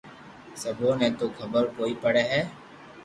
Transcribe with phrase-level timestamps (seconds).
[0.61, 2.41] سبو ني تو خبر ڪوئي پڙي ھي